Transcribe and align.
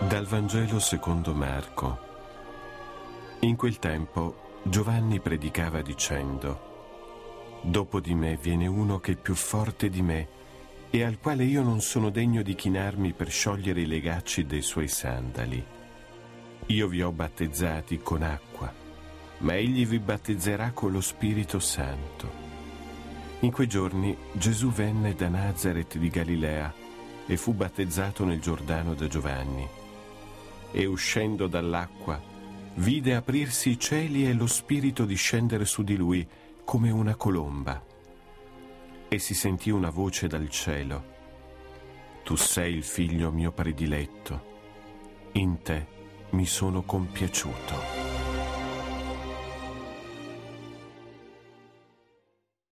Dal 0.00 0.26
Vangelo 0.26 0.80
secondo 0.80 1.32
Marco. 1.32 1.98
In 3.40 3.54
quel 3.54 3.78
tempo 3.78 4.58
Giovanni 4.64 5.20
predicava 5.20 5.82
dicendo, 5.82 7.60
Dopo 7.62 8.00
di 8.00 8.12
me 8.12 8.36
viene 8.36 8.66
uno 8.66 8.98
che 8.98 9.12
è 9.12 9.16
più 9.16 9.36
forte 9.36 9.88
di 9.88 10.02
me 10.02 10.28
e 10.90 11.04
al 11.04 11.18
quale 11.20 11.44
io 11.44 11.62
non 11.62 11.80
sono 11.80 12.10
degno 12.10 12.42
di 12.42 12.56
chinarmi 12.56 13.12
per 13.12 13.30
sciogliere 13.30 13.82
i 13.82 13.86
legacci 13.86 14.44
dei 14.44 14.62
suoi 14.62 14.88
sandali. 14.88 15.64
Io 16.66 16.88
vi 16.88 17.00
ho 17.00 17.12
battezzati 17.12 17.98
con 17.98 18.22
acqua, 18.22 18.70
ma 19.38 19.54
egli 19.54 19.86
vi 19.86 20.00
battezzerà 20.00 20.72
con 20.72 20.90
lo 20.90 21.00
Spirito 21.00 21.60
Santo. 21.60 22.28
In 23.40 23.52
quei 23.52 23.68
giorni 23.68 24.14
Gesù 24.32 24.70
venne 24.70 25.14
da 25.14 25.28
Nazareth 25.28 25.96
di 25.98 26.08
Galilea 26.08 26.74
e 27.26 27.36
fu 27.36 27.54
battezzato 27.54 28.24
nel 28.24 28.40
Giordano 28.40 28.94
da 28.94 29.06
Giovanni 29.06 29.82
e 30.76 30.86
uscendo 30.86 31.46
dall'acqua 31.46 32.20
vide 32.76 33.14
aprirsi 33.14 33.70
i 33.70 33.78
cieli 33.78 34.28
e 34.28 34.32
lo 34.32 34.48
Spirito 34.48 35.04
discendere 35.04 35.64
su 35.64 35.84
di 35.84 35.94
lui 35.94 36.26
come 36.64 36.90
una 36.90 37.14
colomba. 37.14 37.80
E 39.06 39.18
si 39.20 39.34
sentì 39.34 39.70
una 39.70 39.90
voce 39.90 40.26
dal 40.26 40.48
cielo. 40.48 41.12
Tu 42.24 42.34
sei 42.34 42.74
il 42.74 42.82
figlio 42.82 43.30
mio 43.30 43.52
prediletto, 43.52 44.52
in 45.32 45.62
te 45.62 45.86
mi 46.30 46.46
sono 46.46 46.82
compiaciuto. 46.82 48.13